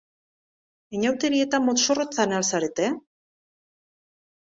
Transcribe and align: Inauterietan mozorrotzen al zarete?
Inauterietan 0.99 1.65
mozorrotzen 1.69 2.37
al 2.41 2.49
zarete? 2.51 2.91